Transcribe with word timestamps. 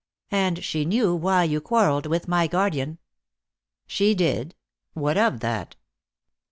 "And 0.31 0.63
she 0.63 0.83
knew 0.83 1.13
why 1.15 1.43
you 1.43 1.61
quarrelled 1.61 2.07
with 2.07 2.27
my 2.27 2.47
guardian." 2.47 2.97
"She 3.85 4.15
did. 4.15 4.55
What 4.95 5.15
of 5.15 5.41
that?" 5.41 5.75